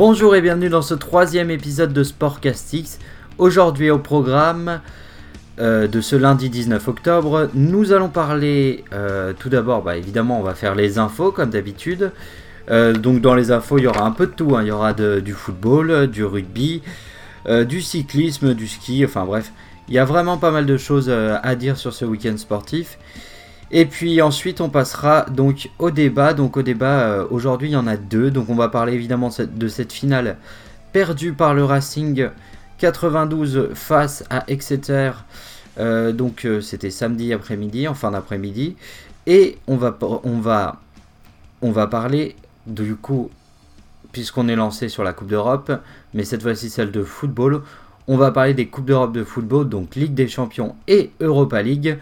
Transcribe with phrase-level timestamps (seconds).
[0.00, 2.98] Bonjour et bienvenue dans ce troisième épisode de Sportcastix.
[3.36, 4.80] Aujourd'hui au programme
[5.58, 10.42] euh, de ce lundi 19 octobre, nous allons parler euh, tout d'abord, bah, évidemment on
[10.42, 12.12] va faire les infos comme d'habitude.
[12.70, 14.62] Euh, donc dans les infos il y aura un peu de tout, hein.
[14.62, 16.80] il y aura du football, du rugby,
[17.46, 19.52] du cyclisme, du ski, enfin bref,
[19.88, 22.96] il y a vraiment pas mal de choses à dire sur ce week-end sportif.
[23.72, 26.34] Et puis ensuite, on passera donc au débat.
[26.34, 28.30] Donc au débat, euh, aujourd'hui, il y en a deux.
[28.30, 30.36] Donc on va parler évidemment de cette finale
[30.92, 32.28] perdue par le Racing
[32.78, 35.12] 92 face à Exeter.
[35.78, 38.76] Euh, donc euh, c'était samedi après-midi, en fin d'après-midi.
[39.26, 40.80] Et on va, on, va,
[41.62, 42.34] on va parler
[42.66, 43.30] du coup,
[44.10, 45.72] puisqu'on est lancé sur la Coupe d'Europe,
[46.14, 47.62] mais cette fois-ci celle de football.
[48.08, 51.96] On va parler des Coupes d'Europe de football, donc Ligue des Champions et Europa League.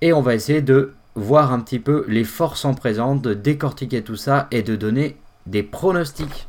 [0.00, 4.02] Et on va essayer de voir un petit peu les forces en présence, de décortiquer
[4.02, 5.16] tout ça et de donner
[5.46, 6.46] des pronostics.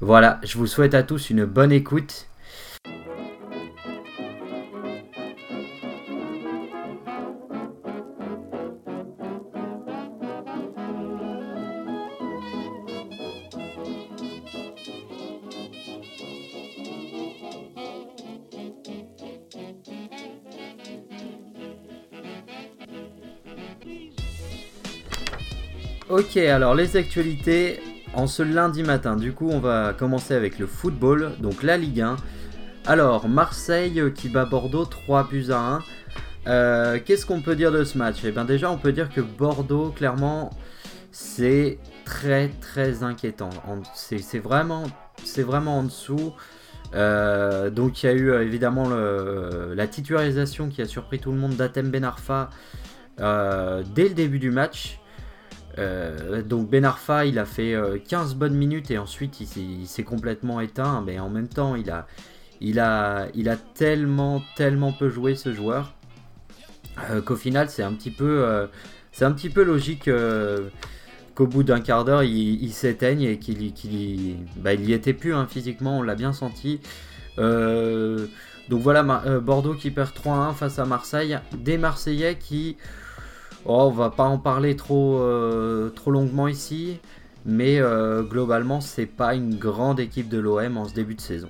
[0.00, 2.26] Voilà, je vous souhaite à tous une bonne écoute
[26.22, 27.80] Ok, alors les actualités
[28.14, 29.16] en ce lundi matin.
[29.16, 32.14] Du coup, on va commencer avec le football, donc la Ligue 1.
[32.86, 35.78] Alors, Marseille euh, qui bat Bordeaux 3 buts à 1.
[36.46, 38.18] Euh, qu'est-ce qu'on peut dire de ce match?
[38.22, 40.50] Eh bien déjà, on peut dire que Bordeaux, clairement,
[41.10, 43.50] c'est très très inquiétant.
[43.92, 44.84] C'est vraiment,
[45.76, 46.34] en dessous.
[46.94, 51.56] Euh, donc il y a eu évidemment la titularisation qui a surpris tout le monde
[51.56, 52.48] d'Atem Benarfa
[53.18, 55.00] dès le début du match.
[55.78, 57.74] Euh, donc Ben Arfa, il a fait
[58.08, 61.02] 15 euh, bonnes minutes et ensuite il s'est complètement éteint.
[61.06, 62.06] Mais en même temps, il a,
[62.60, 65.94] il a, tellement, tellement peu joué ce joueur
[67.10, 68.68] euh, qu'au final, c'est un petit peu,
[69.12, 70.10] c'est un petit peu logique
[71.34, 75.98] qu'au bout d'un quart d'heure, il, s'éteigne et qu'il, bah, y était plus hein, physiquement.
[75.98, 76.80] On l'a bien senti.
[77.38, 79.02] donc voilà,
[79.40, 81.38] Bordeaux qui perd 3-1 face à Marseille.
[81.56, 82.76] Des Marseillais qui
[83.64, 86.98] Oh, on va pas en parler trop, euh, trop longuement ici,
[87.44, 91.48] mais euh, globalement, c'est pas une grande équipe de l'OM en ce début de saison.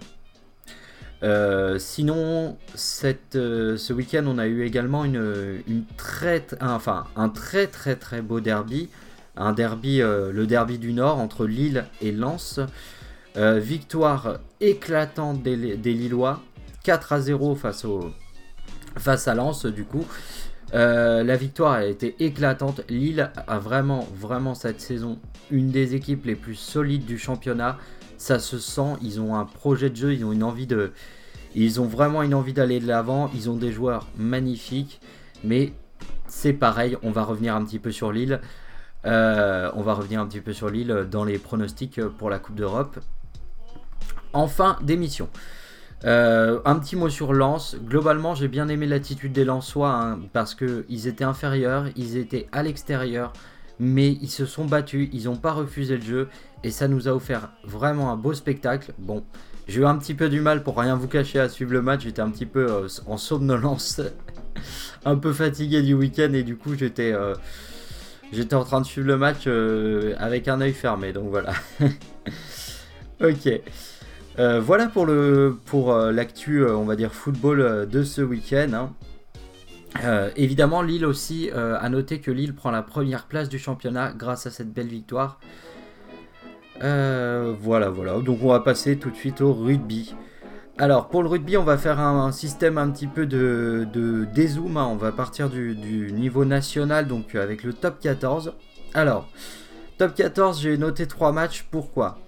[1.23, 5.63] Euh, sinon, cette, ce week-end, on a eu également une,
[5.97, 8.91] très, un, enfin, un très très très beau derby,
[9.37, 12.61] un derby, le derby du Nord entre Lille et Lens.
[13.37, 16.41] victoire éclatante des, des, Lillois,
[16.83, 18.11] 4 à 0 face, au,
[18.99, 20.05] face à Lens du coup.
[20.75, 22.83] Euh, la victoire a été éclatante.
[22.89, 25.19] Lille a vraiment, vraiment cette saison
[25.51, 27.79] une des équipes les plus solides du championnat.
[28.17, 28.97] Ça se sent.
[29.03, 30.15] Ils ont un projet de jeu.
[30.15, 30.67] Ils ont une envie
[31.87, 33.31] vraiment une envie d'aller de l'avant.
[33.35, 35.01] Ils ont des joueurs magnifiques.
[35.45, 35.73] Mais
[36.27, 36.97] c'est pareil.
[37.03, 38.41] On va revenir un petit peu sur Lille.
[39.05, 42.55] Euh, on va revenir un petit peu sur Lille dans les pronostics pour la Coupe
[42.55, 42.99] d'Europe.
[44.33, 45.29] Enfin, démission.
[46.05, 47.77] Euh, un petit mot sur Lens.
[47.85, 52.63] Globalement, j'ai bien aimé l'attitude des Lensois hein, parce qu'ils étaient inférieurs, ils étaient à
[52.63, 53.33] l'extérieur,
[53.79, 56.29] mais ils se sont battus, ils n'ont pas refusé le jeu
[56.65, 58.93] et ça nous a offert vraiment un beau spectacle.
[58.99, 59.23] Bon,
[59.69, 62.03] j'ai eu un petit peu du mal pour rien vous cacher à suivre le match,
[62.03, 64.01] j'étais un petit peu euh, en somnolence,
[65.05, 67.35] un peu fatigué du week-end et du coup j'étais euh,
[68.53, 69.47] en train de suivre le match
[70.19, 71.53] avec un œil fermé, donc voilà.
[73.21, 73.63] ok.
[74.39, 78.71] Euh, voilà pour le pour euh, l'actu, euh, on va dire football de ce week-end.
[78.73, 80.31] Hein.
[80.37, 84.51] évidemment, Lille aussi a noté que Lille prend la première place du championnat grâce à
[84.51, 85.39] cette belle victoire.
[86.81, 88.19] voilà, voilà.
[88.21, 90.15] Donc on va passer tout de suite au rugby.
[90.79, 94.79] Alors pour le rugby, on va faire un, système un petit peu de, de dézoom.
[94.79, 94.89] Hein.
[94.91, 98.55] On va partir du, du, niveau national, donc avec le top 14.
[98.95, 99.29] Alors,
[99.99, 101.67] top 14, j'ai noté trois matchs.
[101.71, 102.19] Pourquoi?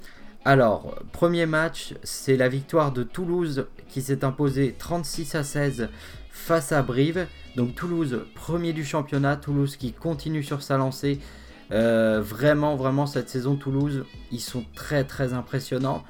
[0.44, 5.88] Alors, premier match, c'est la victoire de Toulouse qui s'est imposée 36 à 16
[6.31, 7.26] face à Brive.
[7.56, 11.19] Donc Toulouse, premier du championnat, Toulouse qui continue sur sa lancée.
[11.73, 16.05] Euh, vraiment, vraiment, cette saison Toulouse, ils sont très très impressionnants.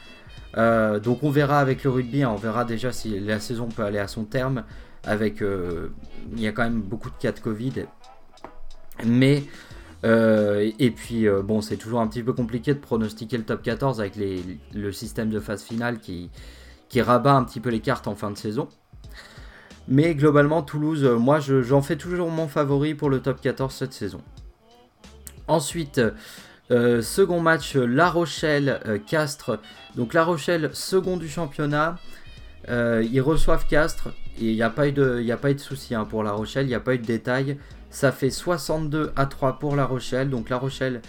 [0.57, 3.85] Euh, donc on verra avec le rugby, hein, on verra déjà si la saison peut
[3.85, 4.65] aller à son terme.
[5.05, 5.93] Avec, euh,
[6.33, 7.85] il y a quand même beaucoup de cas de Covid.
[9.05, 9.45] Mais
[10.05, 13.63] euh, et puis, euh, bon, c'est toujours un petit peu compliqué de pronostiquer le top
[13.63, 14.15] 14 avec
[14.75, 16.31] le système de phase finale qui,
[16.97, 18.69] rabat un petit peu les cartes en fin de saison.
[19.89, 23.93] Mais globalement, Toulouse, euh, moi, j'en fais toujours mon favori pour le top 14 cette
[23.93, 24.21] saison.
[25.49, 26.01] Ensuite,
[26.71, 29.59] second match, La Rochelle-Castres.
[29.97, 31.99] Donc La Rochelle, second du championnat.
[32.69, 34.09] ils reçoivent Castres.
[34.39, 36.25] Et il n'y a pas eu de, y a pas eu de souci hein, pour
[36.25, 37.59] La Rochelle, il n'y a pas eu de détails.
[37.95, 40.29] Ça fait 62 à 3 pour La Rochelle.
[40.29, 41.01] Donc La Rochelle,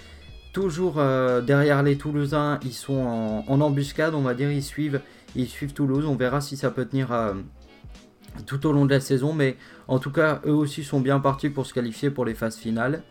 [0.53, 1.01] toujours
[1.41, 5.01] derrière les Toulousains, ils sont en, embuscade, on va dire, ils suivent,
[5.35, 6.05] ils suivent Toulouse.
[6.05, 7.07] On verra si ça peut tenir
[8.45, 9.33] tout au long de la saison.
[9.33, 12.55] Mais en tout cas, eux aussi sont bien partis pour se qualifier pour les phases
[12.55, 13.01] finales.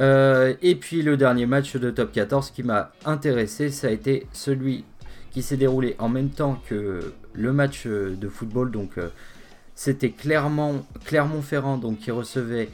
[0.00, 4.26] Euh, et puis le dernier match de top 14 qui m'a intéressé, ça a été
[4.32, 4.84] celui
[5.30, 8.72] qui s'est déroulé en même temps que le match de football.
[8.72, 8.98] Donc
[9.78, 12.68] c'était Clermont-Ferrand donc, qui recevait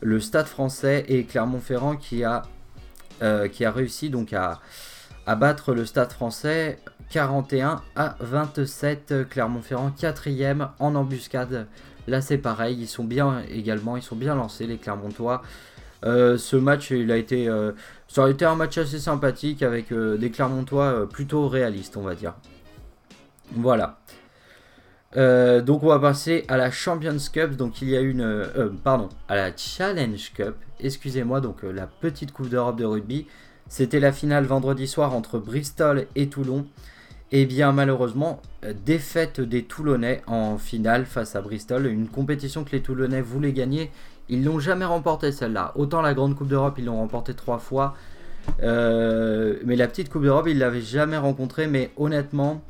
[0.00, 2.42] le Stade français et Clermont-Ferrand qui, a,
[3.22, 4.60] euh, réussi donc à,
[5.34, 6.78] battre le Stade français
[7.10, 9.28] 41 à 27.
[9.28, 11.66] Clermont-Ferrand quatrième en embuscade.
[12.06, 15.42] Là c'est pareil, ils sont bien également, ils sont bien lancés les Clermontois.
[16.04, 17.72] Euh, ce match, il a été, euh,
[18.06, 22.34] ça a été un match assez sympathique avec des Clermontois plutôt réalistes, on va dire.
[23.56, 23.98] Voilà.
[25.14, 27.56] Donc on va passer à la Champions Cup.
[27.56, 28.48] Donc il y a une,
[28.82, 30.54] pardon, à la Challenge Cup.
[30.80, 31.40] Excusez-moi.
[31.40, 33.26] Donc la petite Coupe d'Europe de rugby.
[33.68, 36.66] C'était la finale vendredi soir entre Bristol et Toulon.
[37.32, 38.40] Et bien malheureusement,
[38.84, 41.86] défaite des Toulonnais en finale face à Bristol.
[41.86, 43.90] Une compétition que les Toulonnais voulaient gagner.
[44.28, 45.72] Ils l'ont jamais remporté celle-là.
[45.74, 47.94] Autant la Grande Coupe d'Europe, ils l'ont remporté trois fois.
[48.62, 51.66] Euh, mais la petite Coupe d'Europe, ils l'avaient jamais rencontrée.
[51.66, 52.62] Mais honnêtement,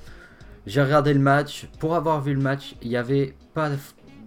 [0.67, 1.69] j'ai regardé le match.
[1.79, 3.71] Pour avoir vu le match, il n'y avait pas,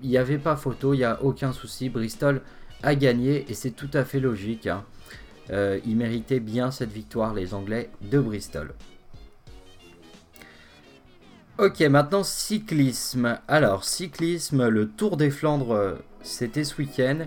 [0.04, 1.90] y avait pas photo, il n'y a aucun souci.
[1.90, 2.42] Bristol
[2.84, 4.68] a gagné et c'est tout à fait logique.
[4.68, 4.84] Hein.
[5.50, 8.74] Euh, ils méritaient bien cette victoire, les Anglais de Bristol.
[11.58, 13.40] Ok, maintenant cyclisme.
[13.48, 17.26] Alors, cyclisme, le Tour des Flandres, c'était ce week-end.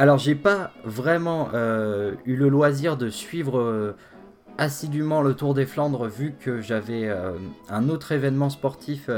[0.00, 3.96] Alors, j'ai pas vraiment euh, eu le loisir de suivre euh,
[4.58, 7.10] assidûment le Tour des Flandres vu que j'avais
[7.68, 9.08] un autre événement sportif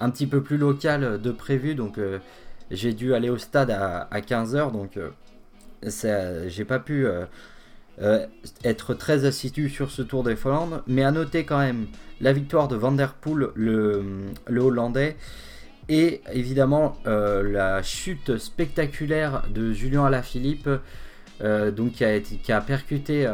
[0.00, 1.74] un petit peu plus local de prévu.
[1.74, 1.98] Donc,
[2.70, 4.72] j'ai dû aller au stade à, à 15h.
[4.72, 4.98] Donc,
[6.48, 7.06] j'ai pas pu
[8.02, 8.26] euh,
[8.64, 11.86] être très assidu sur ce Tour des Flandres, mais à noter quand même
[12.22, 12.96] la victoire de Van
[13.54, 14.02] le,
[14.48, 15.16] Hollandais,
[15.90, 20.78] et évidemment euh, la chute spectaculaire de Julien Alaphilippe, euh,
[21.42, 23.26] donc qui a, percuté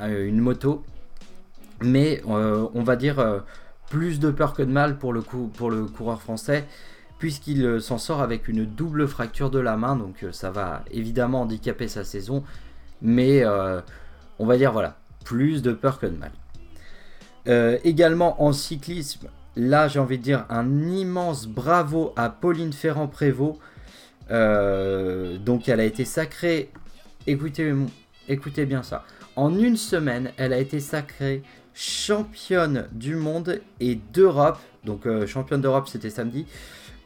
[0.00, 0.84] une moto,
[1.82, 3.42] mais on va dire
[3.90, 6.64] plus de peur que de mal pour le, coureur français
[7.18, 11.88] puisqu'il s'en sort avec une double fracture de la main, donc ça va évidemment handicaper
[11.88, 12.44] sa saison,
[13.04, 13.80] mais euh,
[14.38, 16.32] on va dire voilà, plus de peur que de mal.
[17.46, 23.58] Euh, également en cyclisme, là j'ai envie de dire un immense bravo à Pauline Ferrand-Prévot.
[24.30, 26.70] Euh, donc elle a été sacrée,
[27.26, 29.04] écoutez, bien ça,
[29.36, 31.42] en une semaine elle a été sacrée
[31.74, 36.46] championne du monde et d'Europe, donc championne d'Europe c'était samedi,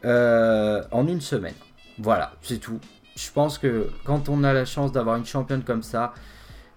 [0.03, 1.55] en une semaine.
[1.97, 2.79] Voilà, c'est tout
[3.15, 6.13] je pense que quand on a la chance d'avoir une championne comme ça,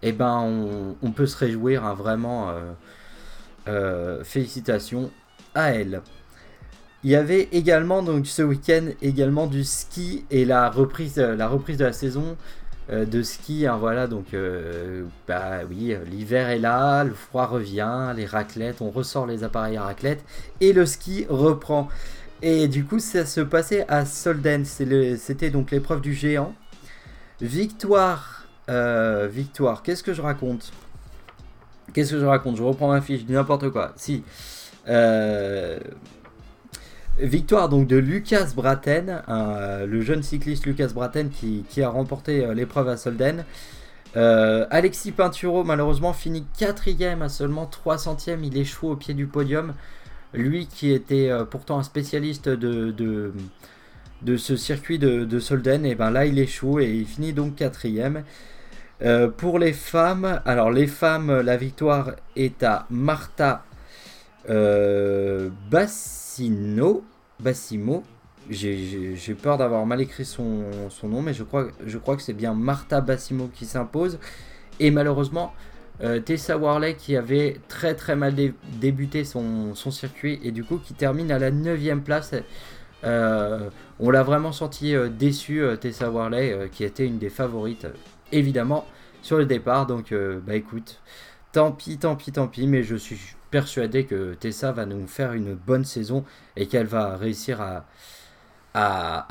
[0.03, 2.51] eh ben on, peut se réjouir, hein, vraiment.
[2.51, 2.73] Euh,
[3.69, 5.13] euh, félicitations
[5.55, 6.03] à elle.
[7.05, 11.93] Il y avait également donc ce week-end également du ski et la reprise, de la
[11.93, 12.35] saison euh,
[12.91, 13.67] de ski.
[13.67, 14.27] Hein, voilà donc
[15.29, 19.85] bah oui, l'hiver est là, le froid revient, les raclettes, on ressort les appareils à
[19.85, 20.25] raclette
[20.61, 21.89] et le ski reprend.
[22.43, 24.65] Et du coup, ça se passait à Solden.
[24.65, 26.55] C'était donc l'épreuve du géant.
[27.41, 28.47] Victoire.
[28.69, 29.83] Euh, victoire.
[29.85, 30.73] Qu'est-ce que je raconte?
[31.93, 32.57] Qu'est-ce que je raconte?
[32.57, 33.93] Je reprends ma fiche, n'importe quoi.
[33.97, 34.25] Si.
[34.89, 35.79] Euh,
[37.23, 42.89] victoire donc de Lucas Braten, le jeune cycliste Lucas Braten qui, a remporté euh, l'épreuve
[42.89, 43.45] à Solden.
[44.15, 49.73] Alexis Pinturo malheureusement finit quatrième à seulement 3 centièmes, il échoue au pied du podium.
[50.35, 53.33] Lui qui était euh, pourtant un spécialiste de,
[54.37, 58.25] ce circuit de, Solden, et ben là il échoue et il finit donc quatrième.
[59.03, 63.65] Euh, pour les femmes, alors les femmes, la victoire est à Marta
[64.49, 67.05] euh, Bassino,
[67.43, 68.05] Bassimo.
[68.51, 70.65] J'ai peur d'avoir mal écrit son,
[71.05, 71.67] nom, mais je crois,
[72.17, 74.19] que c'est bien Marta Bassimo qui s'impose.
[74.81, 75.53] Et malheureusement,
[76.03, 78.35] euh, Tessa Warley qui avait très très mal
[78.81, 82.35] débuté son, circuit et du coup qui termine à la 9 place.
[83.05, 83.69] Euh,
[84.01, 87.87] on l'a vraiment senti euh, déçu, Tessa Warley, qui était une des favorites,
[88.33, 88.87] évidemment,
[89.23, 89.87] sur le départ.
[89.87, 90.13] Donc,
[90.47, 91.01] bah écoute,
[91.53, 95.33] tant pis, tant pis, tant pis, mais je suis persuadé que Tessa va nous faire
[95.33, 96.25] une bonne saison
[96.57, 97.85] et qu'elle va réussir à,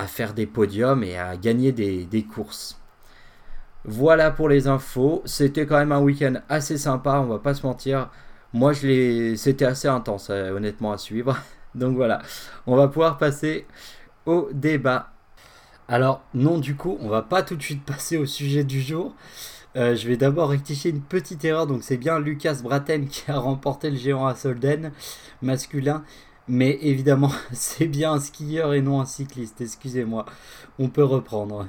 [0.08, 2.82] faire des podiums et à gagner des courses.
[3.86, 5.22] Voilà pour les infos.
[5.26, 8.10] C'était quand même un week-end assez sympa, on va pas se mentir.
[8.54, 11.38] Moi, je c'était assez intense, euh, honnêtement, à suivre.
[11.76, 12.22] Donc voilà,
[12.68, 13.66] on va pouvoir passer
[14.26, 15.12] au débat.
[15.88, 19.16] Alors non, du coup, on va pas tout de suite passer au sujet du jour.
[19.78, 21.68] Euh, je vais d'abord rectifier une petite erreur.
[21.68, 24.92] Donc c'est bien Lucas Braten qui a remporté le géant à Solden
[25.42, 26.04] masculin.
[26.48, 29.62] Mais évidemment, c'est bien un skieur et non un cycliste.
[29.62, 30.26] Excusez-moi.
[30.80, 31.68] On peut reprendre.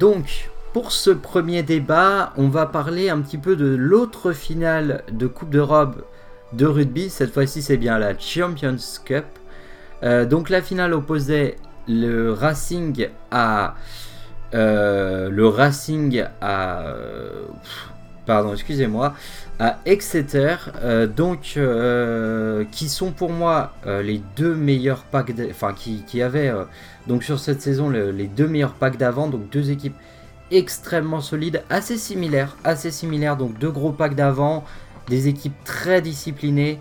[0.00, 5.26] Donc, pour ce premier débat, on va parler un petit peu de l'autre finale de
[5.26, 6.06] Coupe d'Europe
[6.54, 7.10] de rugby.
[7.10, 9.26] Cette fois-ci, c'est bien la Champions Cup.
[10.02, 13.74] Euh, donc, la finale opposait le Racing à.
[14.54, 16.94] Euh, le Racing à.
[18.30, 19.14] Pardon, excusez-moi.
[19.58, 20.56] À Exeter.
[20.82, 21.58] Euh, donc,
[22.70, 25.32] qui sont pour moi les deux meilleurs packs.
[25.50, 26.52] Enfin, qui, qui avaient.
[27.06, 29.28] donc, sur cette saison, les deux meilleurs packs d'avant.
[29.28, 29.96] Donc, deux équipes
[30.50, 33.36] extrêmement solide, assez similaire, assez similaire.
[33.36, 34.64] Donc deux gros packs d'avant,
[35.08, 36.78] des équipes très disciplinées.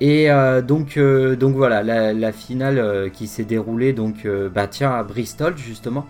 [0.00, 4.92] Et euh, donc, euh, donc voilà, la, finale euh, qui s'est déroulée donc bah tiens
[4.92, 6.06] à Bristol justement.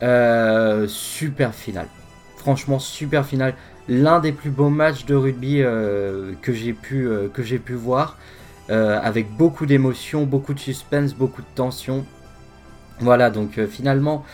[0.00, 1.88] super finale.
[2.36, 3.54] Franchement super finale.
[3.88, 5.62] L'un des plus beaux matchs de rugby
[6.42, 8.16] que j'ai pu, que j'ai pu voir.
[8.68, 12.04] avec beaucoup d'émotions, beaucoup de suspense, beaucoup de tension.
[13.00, 14.24] Voilà, donc finalement,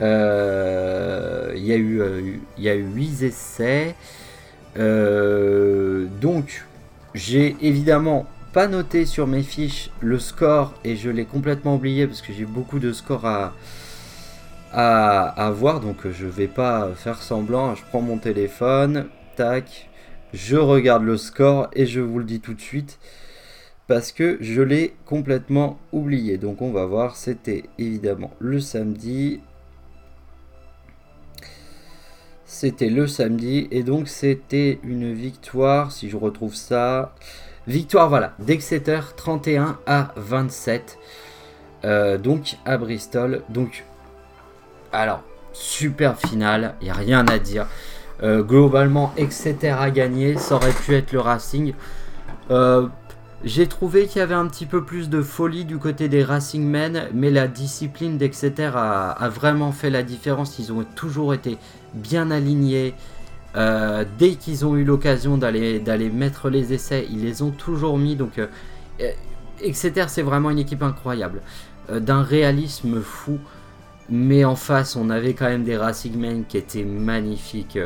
[0.00, 2.20] euh, il y, a eu, euh,
[2.56, 3.94] il y a eu 8 essais.
[4.78, 6.64] Euh, donc,
[7.14, 12.22] j'ai évidemment pas noté sur mes fiches le score et je l'ai complètement oublié parce
[12.22, 13.54] que j'ai beaucoup de scores à,
[14.72, 15.80] à, voir.
[15.80, 17.74] Donc, je vais pas faire semblant.
[17.74, 19.06] Je prends mon téléphone,
[19.36, 19.88] tac,
[20.32, 22.98] je regarde le score et je vous le dis tout de suite
[23.86, 26.36] parce que je l'ai complètement oublié.
[26.36, 29.40] Donc on va voir, c'était évidemment le samedi.
[32.44, 37.14] C'était le samedi et donc c'était une victoire, si je retrouve ça.
[37.66, 40.98] Victoire, voilà, d'Exeter 31 à 27.
[41.84, 43.42] Euh, donc à Bristol.
[43.50, 43.84] Donc,
[44.92, 47.66] alors, super finale, il n'y a rien à dire.
[48.22, 51.74] Euh, globalement, Exeter a gagné, ça aurait pu être le Racing.
[52.50, 52.88] Euh,
[53.44, 56.64] j'ai trouvé qu'il y avait un petit peu plus de folie du côté des Racing
[56.64, 60.58] Men, mais la discipline d'Exeter a, vraiment fait la différence.
[60.58, 61.58] Ils ont toujours été
[61.94, 62.94] bien alignés.
[63.56, 68.16] Euh, dès qu'ils ont eu l'occasion d'aller mettre les essais, ils les ont toujours mis.
[68.16, 68.40] Donc,
[69.60, 71.40] Exeter, c'est vraiment une équipe incroyable,
[71.88, 73.38] d'un réalisme fou.
[74.10, 77.78] Mais en face, on avait quand même des Racing Men qui étaient magnifiques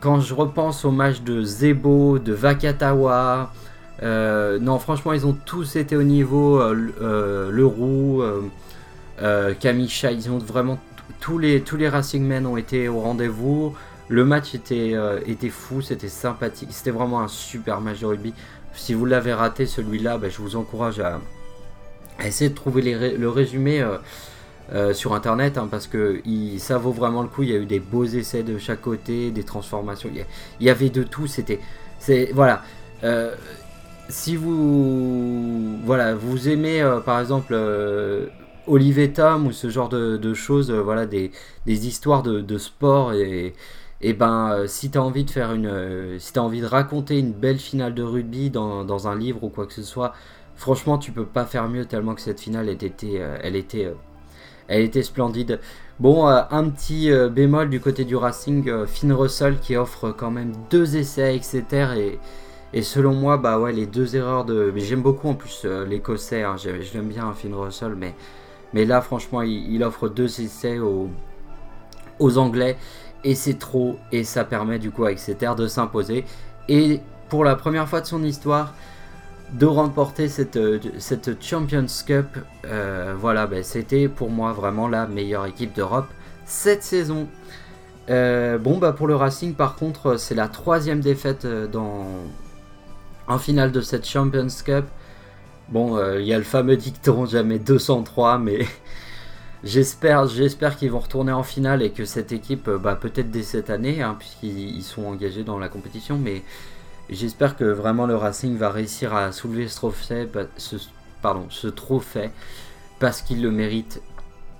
[0.00, 3.52] quand je repense au match de Zebo, de Vakatawa,
[4.02, 6.60] euh, non, franchement, ils ont tous été au niveau.
[6.60, 8.22] Euh, euh, le Roux,
[9.60, 10.78] Kamisha, ils ont vraiment.
[11.20, 13.74] Tous les, Racing Men ont été au rendez-vous.
[14.08, 14.94] Le match était,
[15.26, 16.68] était fou, c'était sympathique.
[16.70, 18.34] C'était vraiment un super match de rugby.
[18.74, 21.20] Si vous l'avez raté celui-là, ben, je vous encourage à,
[22.24, 22.82] essayer de trouver
[23.16, 23.84] le résumé.
[24.72, 26.20] Euh, sur internet hein, parce que
[26.58, 27.44] ça vaut vraiment le coup.
[27.44, 30.10] Il y a eu des beaux essais de chaque côté, des transformations.
[30.60, 31.28] Il y, avait de tout.
[31.28, 31.60] C'était,
[32.34, 32.62] voilà.
[33.04, 33.32] Euh,
[34.08, 37.56] si vous voilà, vous aimez euh, par exemple
[38.66, 41.30] Olivier Tom ou ce genre de, choses, voilà, des,
[41.66, 43.54] histoires de, sport et,
[44.00, 47.32] et ben si tu as envie de faire une, si as envie de raconter une
[47.32, 50.12] belle finale de rugby dans, un livre ou quoi que ce soit,
[50.56, 53.92] franchement tu peux pas faire mieux tellement que cette finale elle était, elle était
[54.68, 55.60] elle était splendide.
[55.98, 60.10] Bon, euh, un petit euh, bémol du côté du Racing, euh, Finn Russell qui offre
[60.10, 61.64] quand même deux essais etc.
[61.96, 62.18] Et,
[62.72, 64.70] et selon moi, bah ouais, les deux erreurs de.
[64.74, 68.14] Mais j'aime beaucoup en plus l'écossais, hein, je l'aime bien Finn Russell, mais,
[68.74, 71.08] mais là franchement, il, offre deux essais aux,
[72.18, 72.76] aux Anglais
[73.24, 73.96] et c'est trop.
[74.12, 76.24] Et ça permet du coup à Exeter de s'imposer.
[76.68, 78.74] Et pour la première fois de son histoire,
[79.52, 82.26] de remporter cette, euh, cette Champions Cup.
[82.64, 86.08] Euh, voilà, ben, c'était pour moi vraiment la meilleure équipe d'Europe
[86.44, 87.28] cette saison.
[88.08, 91.46] Euh, bon, bah pour le Racing, par contre, c'est la troisième défaite
[93.26, 94.84] en finale de cette Champions Cup.
[95.68, 98.64] Bon, il y a le fameux dicton jamais 203, mais
[99.64, 103.70] j'espère, j'espère qu'ils vont retourner en finale et que cette équipe, bah, peut-être dès cette
[103.70, 106.42] année, hein, puisqu'ils sont engagés dans la compétition, mais
[107.08, 110.28] J'espère que vraiment le Racing va réussir à soulever ce trophée,
[111.22, 112.30] pardon, ce trophée
[112.98, 114.00] parce qu'il le mérite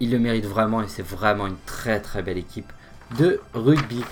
[0.00, 2.72] il le mérite vraiment et c'est vraiment une très très belle équipe
[3.18, 4.02] de rugby.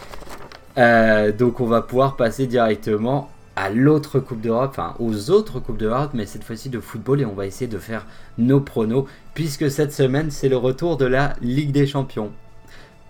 [0.79, 5.77] Euh, donc on va pouvoir passer directement à l'autre Coupe d'Europe, enfin aux autres Coupes
[5.79, 8.07] d'Europe, mais cette fois-ci de football et on va essayer de faire
[8.39, 12.33] nos pronos puisque cette semaine c'est le retour de la Ligue des Champions.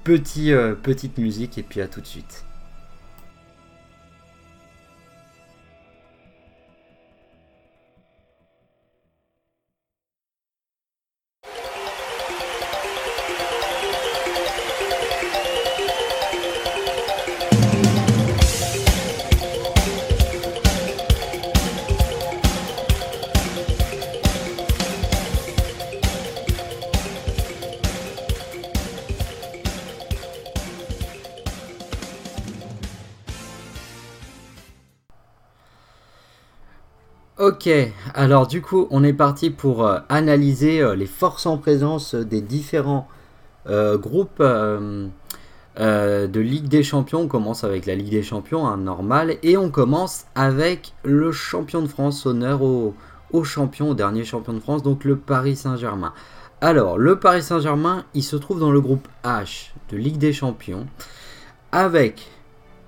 [0.06, 2.44] Euh, petite musique et puis à tout de suite.
[38.14, 42.40] Alors du coup, on est parti pour euh, analyser euh, les forces en présence des
[42.40, 43.08] différents
[43.68, 47.22] euh, groupes de Ligue des Champions.
[47.22, 51.82] On commence avec la Ligue des Champions, hein, normal, et on commence avec le champion
[51.82, 52.94] de France, honneur au,
[53.44, 56.12] champion, au dernier champion de France, donc le Paris Saint-Germain.
[56.60, 60.86] Alors, le Paris Saint-Germain, il se trouve dans le groupe H de Ligue des Champions,
[61.72, 62.30] avec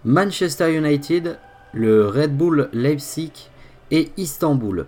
[0.05, 1.39] Manchester United,
[1.73, 3.51] le Red Bull Leipzig,
[3.91, 4.87] et Istanbul.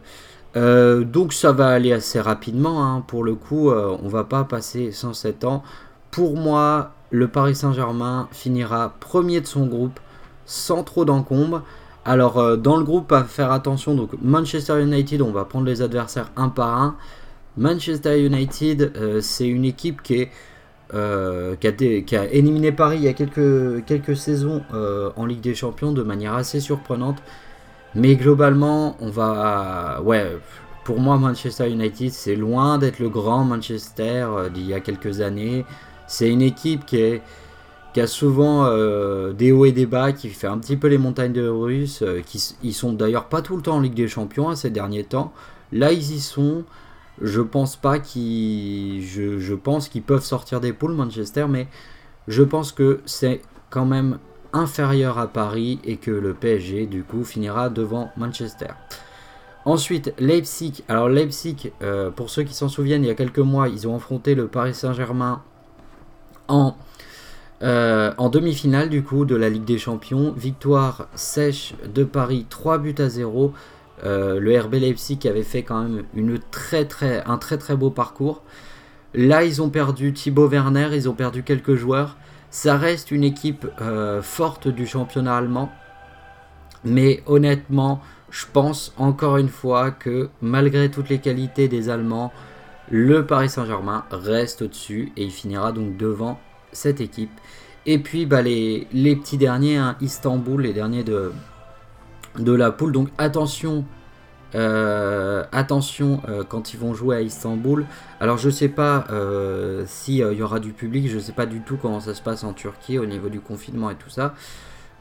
[0.57, 3.05] Euh, donc ça va aller assez rapidement, hein.
[3.07, 5.63] pour le coup, euh, on va pas passer 107 ans.
[6.11, 10.01] Pour moi, le Paris Saint-Germain finira premier de son groupe
[10.47, 11.63] sans trop d'encombre.
[12.05, 15.83] Alors euh, dans le groupe, à faire attention, donc Manchester United, on va prendre les
[15.83, 16.97] adversaires un par un.
[17.59, 20.29] Manchester United, c'est une équipe qui,
[20.93, 24.63] a éliminé Paris il y a quelques saisons
[25.17, 27.21] en Ligue des Champions de manière assez surprenante.
[27.99, 30.01] Mais globalement, on va.
[30.05, 30.39] Ouais,
[30.85, 35.21] pour moi, Manchester United, c'est loin d'être le grand Manchester euh, d'il y a quelques
[35.21, 35.67] années.
[36.07, 37.21] C'est une équipe qui,
[37.97, 41.33] a souvent euh, des hauts et des bas, qui fait un petit peu les montagnes
[41.33, 42.03] de Russes.
[42.03, 44.71] Euh, qui, ils sont d'ailleurs pas tout le temps en Ligue des Champions hein, ces
[44.71, 45.33] derniers temps.
[45.73, 46.65] Là, ils y sont.
[47.21, 49.03] Je pense pas qu'ils.
[49.05, 51.67] Je pense qu'ils peuvent sortir des poules, Manchester, mais
[52.29, 54.19] je pense que c'est quand même
[54.53, 58.69] inférieur à Paris et que le PSG du coup finira devant Manchester.
[59.65, 60.83] Ensuite, Leipzig.
[60.89, 63.97] Alors Leipzig, euh, pour ceux qui s'en souviennent, il y a quelques mois, ils ont
[63.97, 65.43] affronté le Paris Saint-Germain
[66.49, 66.75] en,
[67.63, 70.33] euh, en demi-finale du coup de la Ligue des Champions.
[70.33, 73.53] Victoire sèche de Paris, 3 buts à 0.
[74.05, 78.43] Euh, le RB Leipzig avait fait quand même un très très beau parcours.
[79.15, 82.17] Là, ils ont perdu Thibaut Werner, ils ont perdu quelques joueurs.
[82.51, 85.71] Ça reste une équipe euh, forte du championnat allemand.
[86.85, 92.33] Mais honnêtement, je pense encore une fois que malgré toutes les qualités des Allemands,
[92.91, 96.39] le Paris Saint-Germain reste au-dessus et il finira donc devant
[96.73, 97.31] cette équipe.
[97.87, 101.33] Et puis bah, les, petits derniers, hein, Istanbul, les derniers de,
[102.39, 102.93] de la poule.
[102.93, 103.85] Donc attention
[104.55, 107.85] euh, attention euh, quand ils vont jouer à Istanbul.
[108.21, 111.77] Alors je sais pas euh, s'il y aura du public, je sais pas du tout
[111.81, 114.35] comment ça se passe en Turquie au niveau du confinement et tout ça.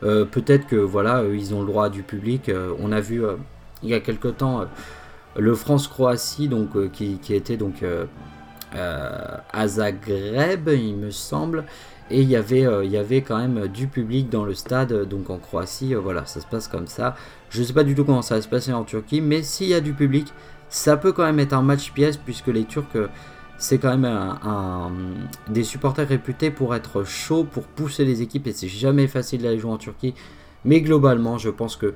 [0.01, 2.51] Peut-être que voilà, ils ont le droit à du public.
[2.79, 3.23] on a vu
[3.81, 4.67] il y a quelque temps
[5.35, 6.51] le France-Croatie
[6.93, 7.83] qui, était donc
[8.75, 11.63] à Zagreb, il me semble.
[12.09, 15.29] Et il y, avait, il y avait quand même du public dans le stade, donc
[15.29, 17.15] en Croatie, voilà, ça se passe comme ça.
[17.49, 19.67] Je ne sais pas du tout comment ça va se passer en Turquie, mais s'il
[19.67, 20.33] y a du public,
[20.69, 22.97] ça peut quand même être un match pièce puisque les Turcs,
[23.57, 24.91] c'est quand même un,
[25.49, 29.59] des supporters réputés pour être chauds, pour pousser les équipes et c'est jamais facile d'aller
[29.59, 30.13] jouer en Turquie.
[30.65, 31.93] Mais globalement, je pense que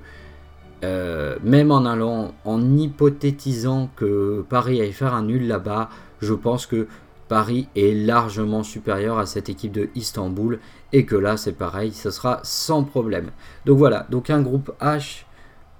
[0.83, 5.89] euh, même en allant, en hypothétisant que Paris aille faire un nul là-bas,
[6.21, 6.87] je pense que
[7.31, 10.59] Paris est largement supérieur à cette équipe de Istanbul
[10.91, 13.31] et que là c'est pareil, ce sera sans problème.
[13.65, 15.23] Donc voilà, donc un groupe H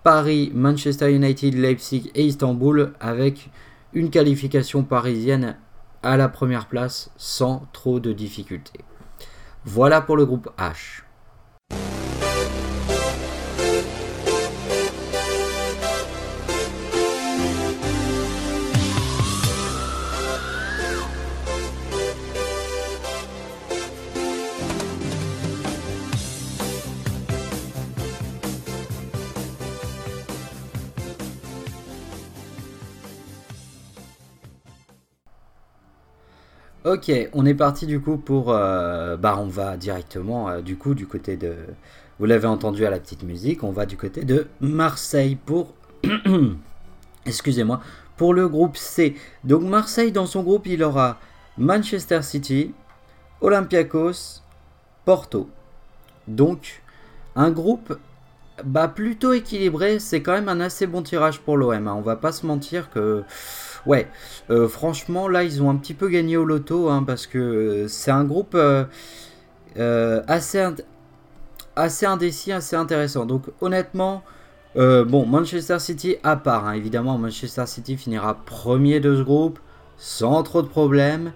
[0.01, 3.49] Paris, Manchester United, Leipzig et Istanbul avec
[3.91, 5.57] une qualification parisienne
[6.03, 8.85] à la première place sans trop de difficultés.
[9.65, 11.03] Voilà pour le groupe H.
[36.83, 38.51] Ok, on est parti du coup pour...
[38.51, 41.55] Euh, bah on va directement euh, du coup du côté de...
[42.19, 45.73] Vous l'avez entendu à la petite musique, on va du côté de Marseille pour...
[47.25, 47.81] Excusez-moi,
[48.17, 49.15] pour le groupe C.
[49.43, 51.19] Donc Marseille dans son groupe il aura
[51.57, 52.73] Manchester City,
[53.41, 54.41] Olympiakos,
[55.05, 55.49] Porto.
[56.27, 56.81] Donc,
[57.35, 57.97] un groupe
[58.63, 59.99] bah, plutôt équilibré.
[59.99, 61.87] C'est quand même un assez bon tirage pour l'OM.
[61.87, 61.93] Hein.
[61.95, 63.23] On va pas se mentir que.
[63.85, 64.07] Ouais,
[64.49, 68.11] euh, franchement, là, ils ont un petit peu gagné au loto hein, parce que c'est
[68.11, 68.85] un groupe euh,
[69.77, 70.63] euh, assez,
[71.75, 73.25] assez indécis, assez intéressant.
[73.25, 74.23] Donc, honnêtement,
[74.75, 76.73] bon, Manchester City à part, hein.
[76.73, 79.59] évidemment, Manchester City finira premier de ce groupe
[79.97, 81.31] sans trop de problèmes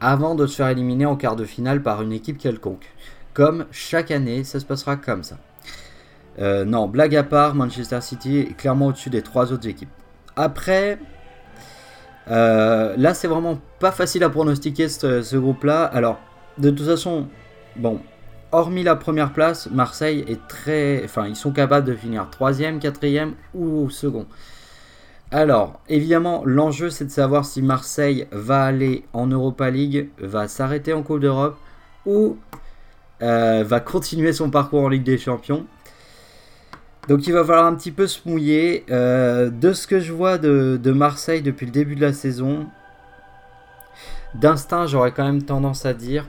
[0.00, 2.86] avant de se faire éliminer en quart de finale par une équipe quelconque.
[3.34, 5.38] Comme chaque année, ça se passera comme ça.
[6.40, 9.90] Euh, non, blague à part, Manchester City est clairement au-dessus des trois autres équipes.
[10.36, 10.98] Après,
[12.30, 15.84] euh, là c'est vraiment pas facile à pronostiquer ce, groupe-là.
[15.84, 16.18] Alors,
[16.58, 17.26] de toute façon,
[17.76, 18.00] bon,
[18.52, 23.34] hormis la première place, Marseille est très, enfin, ils sont capables de finir troisième, quatrième
[23.54, 24.26] ou second.
[25.30, 30.92] Alors, évidemment, l'enjeu c'est de savoir si Marseille va aller en Europa League, va s'arrêter
[30.92, 31.58] en Coupe d'Europe
[32.06, 32.38] ou
[33.20, 35.66] euh, va continuer son parcours en Ligue des Champions.
[37.08, 38.84] Donc il va falloir un petit peu se mouiller.
[38.90, 42.66] Euh, de ce que je vois de, Marseille depuis le début de la saison,
[44.34, 46.26] d'instinct j'aurais quand même tendance à dire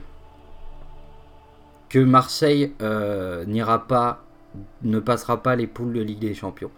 [1.90, 4.24] que Marseille euh, n'ira pas,
[4.82, 6.70] ne passera pas les poules de Ligue des Champions.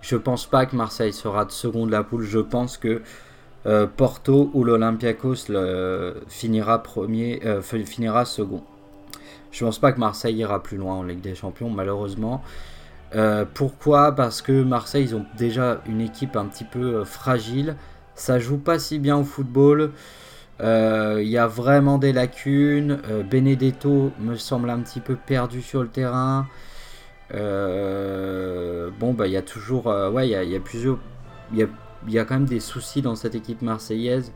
[0.00, 2.22] Je pense pas que Marseille sera de second de la poule.
[2.22, 3.02] Je pense que
[3.66, 5.50] euh, Porto ou l'Olympiakos
[6.28, 8.62] finira premier, finira second.
[9.50, 12.44] Je pense pas que Marseille ira plus loin en Ligue des Champions, malheureusement.
[13.14, 14.14] Euh, pourquoi?
[14.14, 17.76] Parce que Marseille, ils ont déjà une équipe un petit peu fragile.
[18.14, 19.92] Ça joue pas si bien au football.
[20.62, 23.00] Il y a vraiment des lacunes.
[23.30, 26.46] Benedetto me semble un petit peu perdu sur le terrain.
[27.34, 29.88] Euh, bon, bah, il y a toujours.
[29.88, 30.98] Euh, ouais, il y a, plusieurs.
[31.52, 31.68] Il
[32.08, 34.32] y a, quand même des soucis dans cette équipe marseillaise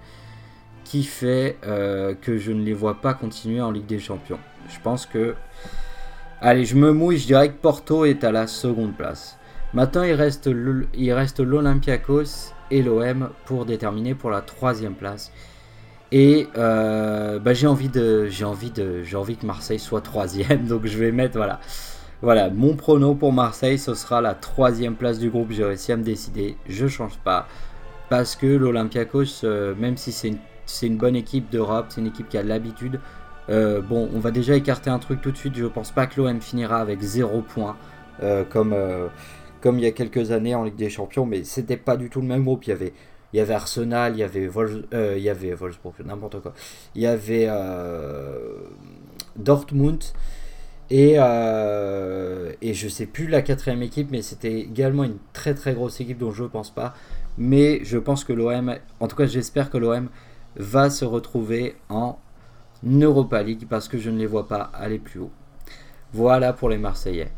[0.84, 4.38] qui fait euh, que je ne les vois pas continuer en Ligue des Champions.
[4.68, 5.34] Je pense que.
[6.40, 9.38] Allez, je me mouille, je dirais que Porto est à la seconde place.
[9.72, 15.32] Maintenant, il reste l'Olympiakos et l'OM pour déterminer pour la troisième place.
[16.12, 21.36] Et bah, j'ai envie de, j'ai envie que Marseille soit troisième, donc je vais mettre
[21.36, 21.60] voilà.
[22.22, 25.50] Voilà, mon prono pour Marseille, ce sera la troisième place du groupe.
[25.50, 26.56] J'ai réussi à me décider.
[26.66, 27.46] Je change pas.
[28.08, 32.38] Parce que l'Olympiakos, euh, même si c'est une, bonne équipe d'Europe, c'est une équipe qui
[32.38, 32.98] a l'habitude.
[33.50, 35.54] Euh, bon, on va déjà écarter un truc tout de suite.
[35.56, 37.76] Je pense pas que l'OM finira avec 0 points.
[38.22, 38.74] Euh, comme,
[39.60, 41.26] comme il y a quelques années en Ligue des Champions.
[41.26, 42.64] Mais c'était pas du tout le même groupe.
[42.66, 42.92] Il y avait,
[43.32, 45.54] il avait Arsenal, il y avait, Vol il avait
[46.04, 46.52] n'importe quoi.
[46.94, 47.48] Il y avait
[49.36, 50.04] Dortmund.
[50.90, 55.74] Et, euh, et je sais plus la quatrième équipe, mais c'était également une très très
[55.74, 56.94] grosse équipe dont je ne pense pas.
[57.38, 60.08] Mais je pense que l'OM, en tout cas j'espère que l'OM
[60.56, 62.18] va se retrouver en
[62.84, 65.32] Europa League parce que je ne les vois pas aller plus haut.
[66.12, 67.32] Voilà pour les Marseillais.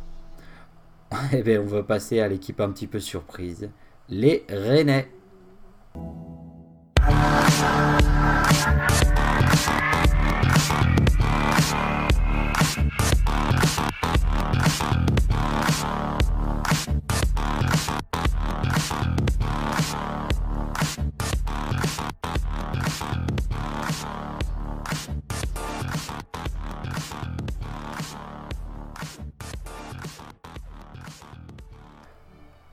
[1.32, 3.70] Eh bien on va passer à l'équipe un petit peu surprise,
[4.08, 5.08] les Rennais.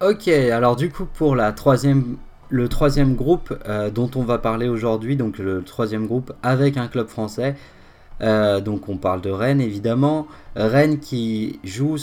[0.05, 2.17] Ok, alors du coup pour la troisième,
[2.49, 6.89] le troisième groupe euh, dont on va parler aujourd'hui, donc le troisième groupe avec un
[6.89, 7.55] club français,
[8.19, 10.27] euh, donc on parle de Rennes évidemment,
[10.57, 11.95] Rennes qui joue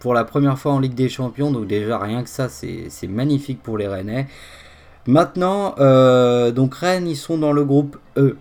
[0.00, 3.62] pour la première fois en Ligue des Champions, donc déjà rien que ça c'est magnifique
[3.62, 4.26] pour les Rennais.
[5.06, 8.36] Maintenant, euh, donc Rennes ils sont dans le groupe E.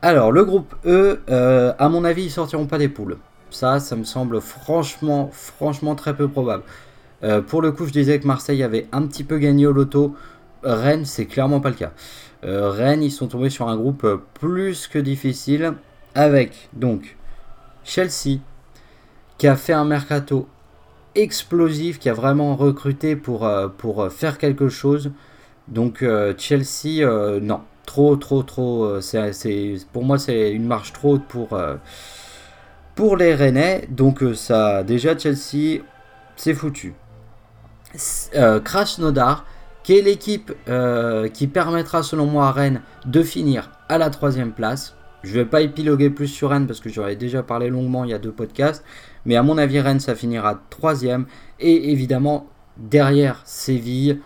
[0.00, 1.20] Alors le groupe E,
[1.78, 3.18] à mon avis ils sortiront pas des poules.
[3.50, 6.62] Ça, ça me semble franchement, franchement très peu probable.
[7.24, 10.14] Euh, pour le coup, je disais que Marseille avait un petit peu gagné au loto.
[10.62, 11.92] Rennes, c'est clairement pas le cas.
[12.44, 15.74] Euh, Rennes, ils sont tombés sur un groupe euh, plus que difficile
[16.14, 17.16] avec donc
[17.84, 18.38] Chelsea
[19.38, 20.48] qui a fait un mercato
[21.14, 25.12] explosif, qui a vraiment recruté pour, pour faire quelque chose.
[25.68, 26.04] Donc
[26.38, 27.04] Chelsea,
[27.40, 29.00] non, trop, trop, trop.
[29.00, 29.32] c'est,
[29.92, 31.58] pour moi, c'est une marche trop haute pour,
[32.94, 33.88] pour les Rennais.
[33.90, 35.82] Donc ça, déjà Chelsea,
[36.36, 36.94] c'est foutu.
[38.34, 39.46] Euh, Krasnodar,
[39.82, 44.52] qui est l'équipe euh, qui permettra selon moi à Rennes de finir à la troisième
[44.52, 44.94] place.
[45.22, 48.10] Je ne vais pas épiloguer plus sur Rennes parce que j'aurais déjà parlé longuement il
[48.10, 48.84] y a deux podcasts.
[49.24, 51.26] Mais à mon avis, Rennes, ça finira troisième.
[51.58, 52.46] Et évidemment,
[52.76, 54.20] derrière Séville.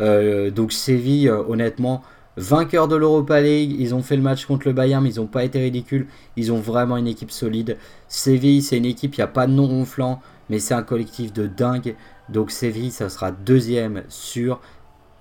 [0.00, 2.02] Euh, donc Séville, honnêtement,
[2.36, 5.26] vainqueurs de l'Europa League, ils ont fait le match contre le Bayern, mais ils n'ont
[5.26, 6.06] pas été ridicules.
[6.36, 7.76] Ils ont vraiment une équipe solide.
[8.08, 11.32] Séville, c'est une équipe, il n'y a pas de nom ronflant, mais c'est un collectif
[11.32, 11.96] de dingue.
[12.28, 14.60] Donc Séville, ça sera deuxième sur.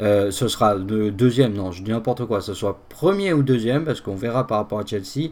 [0.02, 2.42] Euh, ce sera de, deuxième, non, je dis n'importe quoi.
[2.42, 5.30] Ce soit premier ou deuxième, parce qu'on verra par rapport à Chelsea.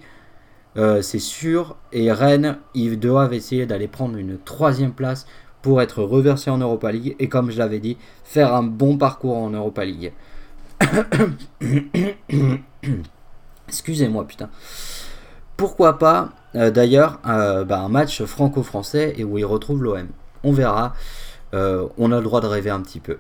[0.78, 1.78] Euh, c'est sûr.
[1.92, 5.26] Et Rennes, ils doivent essayer d'aller prendre une troisième place
[5.62, 7.16] pour être reversés en Europa League.
[7.20, 10.14] Et comme je l'avais dit, faire un bon parcours en Europa League.
[13.68, 14.50] Excusez-moi, putain.
[15.58, 20.08] Pourquoi pas, euh, d'ailleurs, euh, bah, un match franco-français et où il retrouve l'OM.
[20.44, 20.94] On verra.
[21.54, 23.18] on a le droit de rêver un petit peu.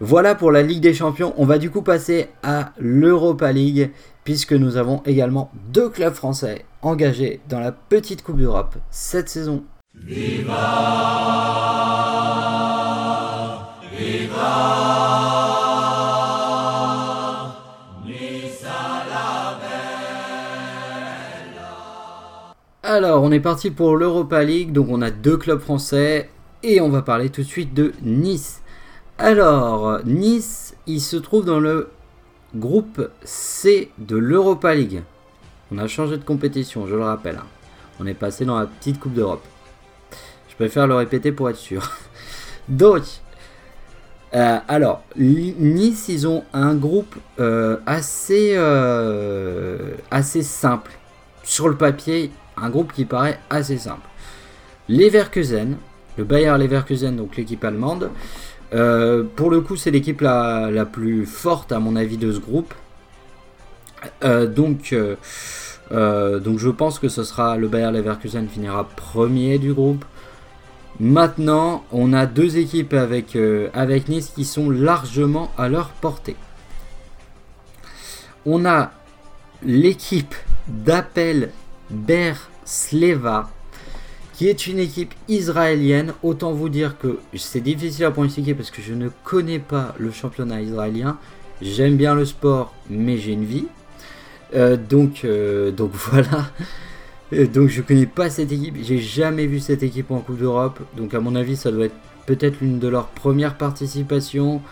[0.00, 1.34] Voilà pour la Ligue des Champions.
[1.36, 3.90] On va du coup passer à l'Europa League
[4.22, 9.64] puisque nous avons également deux clubs français engagés dans la petite Coupe d'Europe cette saison.
[9.94, 10.54] Viva
[13.98, 15.37] Viva
[22.90, 26.30] Alors, on est parti pour l'Europa League, donc on a deux clubs français
[26.62, 28.62] et on va parler tout de suite de Nice.
[29.18, 31.90] Alors, Nice, il se trouve dans le
[32.56, 35.02] groupe C de l'Europa League.
[35.70, 37.36] On a changé de compétition, je le rappelle.
[37.36, 37.46] Hein.
[38.00, 39.44] On est passé dans la petite Coupe d'Europe.
[40.48, 41.92] Je préfère le répéter pour être sûr.
[42.70, 43.02] Donc,
[44.32, 47.76] euh, alors, Nice, ils ont un groupe euh,
[48.30, 50.92] euh, assez simple.
[51.42, 52.30] Sur le papier,
[52.62, 54.08] un groupe qui paraît assez simple.
[54.88, 55.76] Leverkusen,
[56.16, 58.10] le Bayer Leverkusen, donc l'équipe allemande,
[58.74, 62.74] euh, pour le coup, c'est l'équipe la, plus forte, à mon avis, de ce groupe.
[64.24, 69.72] Euh, donc, euh, donc, je pense que ce sera le Bayer Leverkusen finira premier du
[69.72, 70.04] groupe.
[71.00, 76.36] Maintenant, on a deux équipes avec Nice qui sont largement à leur portée.
[78.44, 78.90] On a
[79.62, 80.34] l'équipe
[80.66, 81.50] d'Appel
[82.64, 83.50] Sleva
[84.38, 86.12] qui est une équipe israélienne.
[86.22, 90.12] Autant vous dire que c'est difficile à pronostiquer parce que je ne connais pas le
[90.12, 91.18] championnat israélien.
[91.60, 93.66] J'aime bien le sport, mais j'ai une vie.
[94.54, 96.52] Euh, donc, euh, voilà.
[97.32, 98.76] Euh, donc je connais pas cette équipe.
[98.80, 100.78] J'ai jamais vu cette équipe en Coupe d'Europe.
[100.96, 101.96] Donc à mon avis, ça doit être
[102.26, 104.62] peut-être l'une de leurs premières participations.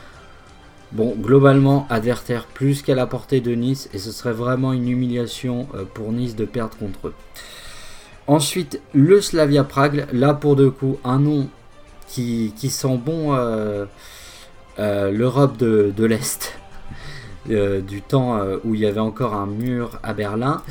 [0.93, 3.89] Bon, globalement, adversaire plus qu'à la portée de Nice.
[3.93, 7.15] Et ce serait vraiment une humiliation pour Nice de perdre contre eux.
[8.29, 11.49] Ensuite, le Slavia Prague, là pour deux coups, un nom
[12.09, 13.85] qui, sent bon euh,
[14.81, 16.59] euh, l'Europe de, l'Est,
[17.51, 20.63] euh, du temps où il y avait encore un mur à Berlin.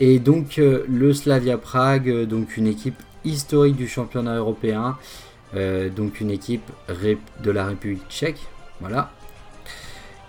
[0.00, 4.96] Et donc le Slavia Prague, donc une équipe historique du championnat européen,
[5.94, 8.40] donc une équipe de la République tchèque,
[8.80, 9.12] voilà.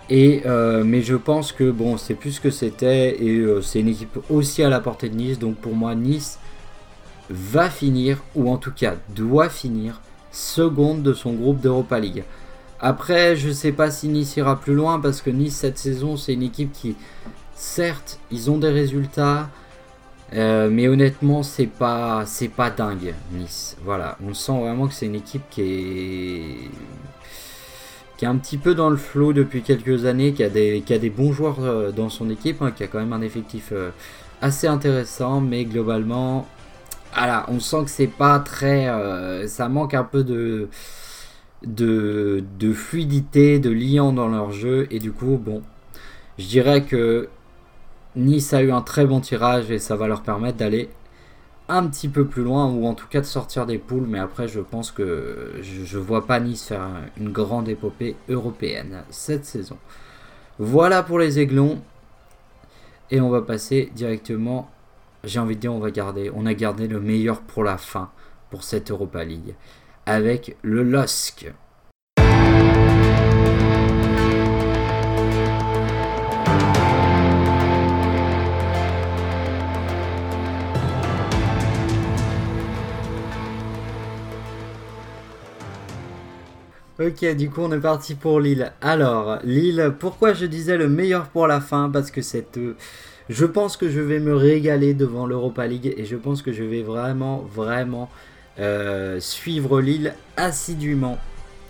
[0.08, 0.42] Et
[0.84, 4.62] mais je pense que bon, c'est plus ce que c'était et c'est une équipe aussi
[4.62, 5.38] à la portée de Nice.
[5.38, 6.38] Donc pour moi, Nice
[7.28, 12.24] va finir, ou en tout cas doit finir, seconde de son groupe d'Europa League.
[12.78, 16.16] Après, je ne sais pas si Nice ira plus loin parce que Nice cette saison,
[16.16, 16.94] c'est une équipe qui,
[17.54, 19.48] certes, ils ont des résultats,
[20.34, 23.76] euh, mais honnêtement, c'est pas, c'est pas dingue Nice.
[23.82, 26.70] Voilà, on sent vraiment que c'est une équipe qui est,
[28.16, 31.32] qui est un petit peu dans le flot depuis quelques années, qui a des, bons
[31.32, 33.90] joueurs euh, dans son équipe, hein, qui a quand même un effectif euh,
[34.40, 36.46] assez intéressant, mais globalement,
[37.14, 38.88] voilà, on sent que c'est pas très.
[38.88, 40.68] Euh, ça manque un peu de,
[41.64, 44.86] de, de, fluidité, de liant dans leur jeu.
[44.90, 45.62] Et du coup, bon,
[46.38, 47.28] je dirais que
[48.16, 50.88] Nice a eu un très bon tirage et ça va leur permettre d'aller
[51.68, 54.06] un petit peu plus loin ou en tout cas de sortir des poules.
[54.06, 59.44] Mais après, je pense que je, vois pas Nice faire une grande épopée européenne cette
[59.44, 59.78] saison.
[60.58, 61.80] Voilà pour les Aiglons.
[63.10, 64.68] Et on va passer directement
[65.26, 68.10] j'ai envie de dire, on va garder, on a gardé le meilleur pour la fin
[68.50, 69.54] pour cette Europa League
[70.06, 71.52] avec le LOSC.
[86.98, 88.72] Ok, du coup on est parti pour Lille.
[88.80, 91.90] Alors, Lille, pourquoi je disais le meilleur pour la fin?
[91.90, 92.58] Parce que cette,
[93.28, 96.64] je pense que je vais me régaler devant l'Europa League et je pense que je
[96.64, 98.08] vais vraiment, vraiment
[98.58, 101.18] euh, suivre Lille assidûment,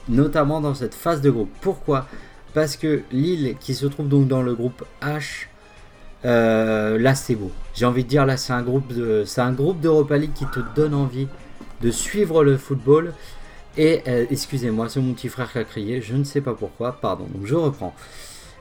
[0.09, 1.51] notamment dans cette phase de groupe.
[1.61, 2.07] Pourquoi?
[2.55, 5.49] Parce que Lille, qui se trouve donc dans le groupe H,
[6.25, 7.51] euh, là c'est beau.
[7.75, 10.47] J'ai envie de dire là c'est un groupe de, c'est un groupe d'Europa League qui
[10.47, 11.27] te donne envie
[11.83, 13.13] de suivre le football.
[13.77, 16.93] Et euh, excusez-moi, c'est mon petit frère qui a crié, je ne sais pas pourquoi,
[16.93, 17.27] pardon.
[17.33, 17.95] Donc je reprends.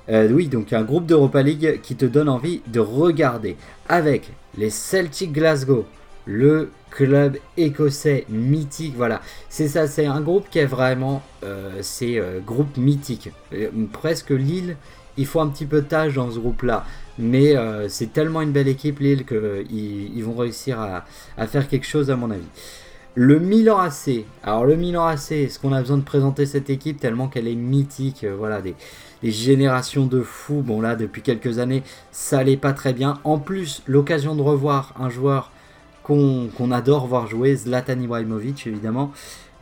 [0.10, 3.58] Euh, oui, donc un groupe d'Europa League qui te donne envie de regarder
[3.90, 5.86] avec les Celtic Glasgow,
[6.26, 8.94] le club écossais mythique.
[8.96, 13.32] Voilà, c'est ça, c'est un groupe qui est vraiment, euh, c'est euh, groupe mythique.
[13.92, 14.78] presque Lille,
[15.18, 16.86] il faut un petit peu tâche dans ce groupe-là.
[17.18, 17.56] Mais
[17.88, 20.78] c'est tellement une belle équipe Lille qu'ils ils vont réussir
[21.38, 22.44] à, faire quelque chose à mon avis.
[23.18, 24.26] Le Milan AC.
[24.44, 27.56] Alors le Milan AC, est-ce qu'on a besoin de présenter cette équipe tellement qu'elle est
[27.56, 28.76] mythique Voilà, des,
[29.24, 30.62] générations de fous.
[30.62, 33.20] Bon là, depuis quelques années, ça allait pas très bien.
[33.24, 35.52] En plus, l'occasion de revoir un joueur
[36.04, 39.12] qu'on adore voir jouer, Zlatan Ibrahimovic évidemment,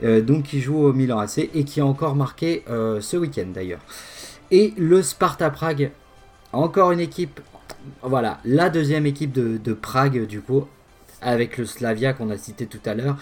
[0.03, 3.45] euh, donc qui joue au Milan AC et qui a encore marqué euh, ce week-end
[3.53, 3.81] d'ailleurs.
[4.49, 5.91] Et le Sparta Prague,
[6.51, 7.39] encore une équipe,
[8.01, 10.65] voilà, la deuxième équipe de, Prague du coup,
[11.23, 13.17] avec le Slavia qu'on a cité tout à l'heure,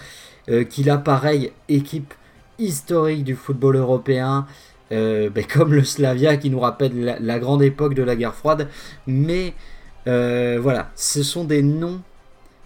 [0.48, 2.14] euh, qui là pareil, équipe
[2.58, 4.46] historique du football européen,
[4.92, 8.68] euh, ben, comme le Slavia qui nous rappelle la, grande époque de la guerre froide.
[9.06, 9.54] Mais
[10.06, 12.00] euh, voilà, ce sont des noms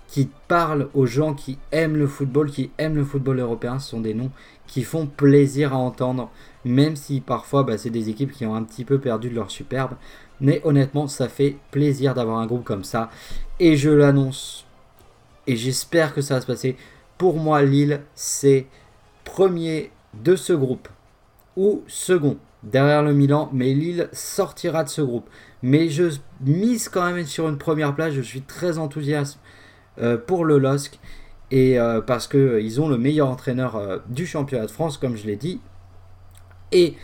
[0.08, 3.78] qui parlent aux gens qui aiment le football, qui aiment le football européen.
[3.78, 4.30] Ce sont des noms
[4.66, 6.30] qui font plaisir à entendre,
[6.64, 9.92] même si parfois bah, c'est des équipes qui ont un petit peu perdu leur superbe.
[10.40, 13.10] Mais honnêtement, ça fait plaisir d'avoir un groupe comme ça.
[13.58, 14.65] Et je l'annonce,
[15.46, 16.76] et j'espère que ça va se passer.
[17.18, 18.66] Pour moi, Lille, c'est
[19.24, 19.90] premier
[20.22, 20.88] de ce groupe
[21.56, 25.28] ou second derrière le Milan, mais Lille sortira de ce groupe.
[25.62, 26.04] Mais je
[26.40, 29.38] mise quand même sur une première place, je suis très enthousiaste
[29.98, 30.98] euh, pour le LOSC,
[31.50, 35.26] et euh, parce qu'ils euh, ont le meilleur entraîneur du championnat de France, comme je
[35.26, 35.60] l'ai dit,
[36.72, 36.94] et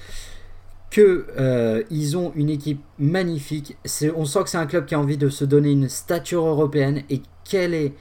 [0.91, 3.79] qu'ils ont une équipe magnifique.
[4.15, 7.03] On sent que c'est un club qui a envie de se donner une stature européenne,
[7.09, 7.95] et quelle est...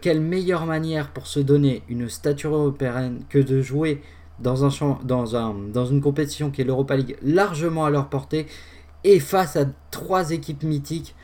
[0.00, 4.00] quelle meilleure manière pour se donner une stature européenne que de jouer
[4.38, 4.70] dans,
[5.04, 8.46] dans une compétition qui est l'Europa League largement à leur portée
[9.02, 11.14] et face à trois équipes mythiques?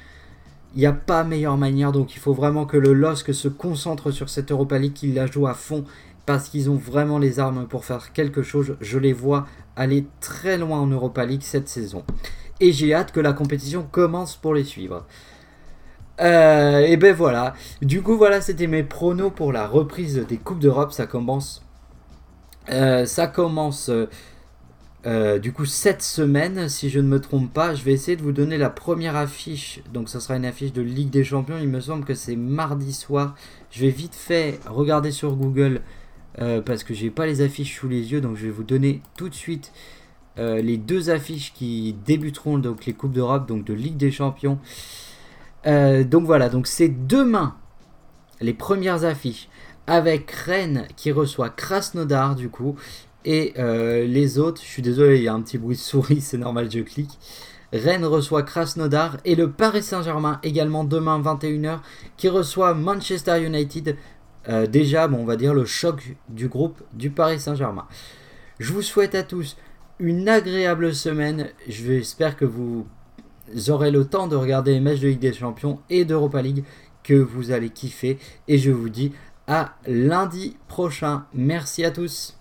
[0.74, 4.10] Il n'y a pas meilleure manière, donc il faut vraiment que le LOSC se concentre
[4.10, 5.84] sur cette Europa League, qu'il la joue à fond,
[6.24, 8.76] parce qu'ils ont vraiment les armes pour faire quelque chose.
[8.80, 12.04] Je les vois aller très loin en Europa League cette saison.
[12.60, 15.04] Et j'ai hâte que la compétition commence pour les suivre.
[16.22, 17.54] Euh, et ben voilà.
[17.80, 20.92] Du coup, voilà, c'était mes pronos pour la reprise des Coupes d'Europe.
[20.92, 21.62] Ça commence
[22.70, 23.90] euh, ça commence
[25.04, 27.74] euh, du coup cette semaine, si je ne me trompe pas.
[27.74, 29.80] Je vais essayer de vous donner la première affiche.
[29.92, 31.56] Donc ça sera une affiche de Ligue des Champions.
[31.60, 33.34] Il me semble que c'est mardi soir.
[33.70, 35.80] Je vais vite fait regarder sur Google
[36.64, 38.20] parce que j'ai pas les affiches sous les yeux.
[38.20, 39.72] Donc je vais vous donner tout de suite
[40.36, 44.58] les deux affiches qui débuteront donc les coupes d'Europe, donc de Ligue des Champions.
[45.64, 47.56] Donc voilà, donc c'est demain
[48.40, 49.48] les premières affiches
[49.86, 52.76] avec Rennes qui reçoit Krasnodar du coup.
[53.24, 56.20] Et euh, les autres, je suis désolé, il y a un petit bruit de souris,
[56.20, 57.18] c'est normal, je clique.
[57.72, 61.78] Rennes reçoit Krasnodar et le Paris Saint-Germain également demain 21h
[62.18, 63.96] qui reçoit Manchester United.
[64.48, 67.86] Euh, déjà, bon, on va dire le choc du groupe du Paris Saint-Germain.
[68.58, 69.56] Je vous souhaite à tous
[70.00, 71.48] une agréable semaine.
[71.66, 72.86] J'espère que vous
[73.68, 76.64] aurez le temps de regarder les matchs de Ligue des Champions et d'Europa League
[77.02, 78.18] que vous allez kiffer.
[78.48, 79.12] Et je vous dis
[79.46, 81.24] à lundi prochain.
[81.34, 82.36] Merci à tous.